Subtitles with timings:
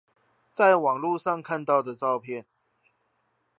[0.51, 2.47] 在網路上看到照片